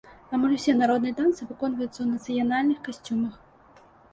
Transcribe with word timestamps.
Амаль 0.35 0.55
усе 0.55 0.73
народныя 0.77 1.17
танцы 1.19 1.41
выконваюцца 1.49 1.91
ў 2.01 2.07
нацыянальных 2.15 2.77
касцюмах. 2.89 3.35